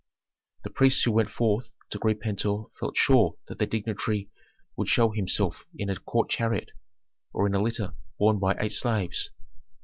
The 0.63 0.71
priests 0.71 1.03
who 1.03 1.11
went 1.11 1.29
forth 1.29 1.75
to 1.91 1.99
greet 1.99 2.21
Pentuer 2.21 2.65
felt 2.79 2.97
sure 2.97 3.37
that 3.47 3.59
that 3.59 3.69
dignitary 3.69 4.31
would 4.75 4.89
show 4.89 5.11
himself 5.11 5.67
in 5.77 5.91
a 5.91 5.95
court 5.95 6.27
chariot, 6.31 6.71
or 7.33 7.45
in 7.45 7.53
a 7.53 7.61
litter 7.61 7.93
borne 8.17 8.39
by 8.39 8.55
eight 8.59 8.71
slaves. 8.71 9.29